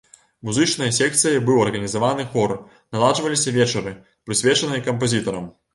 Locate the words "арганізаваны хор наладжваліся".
1.65-3.55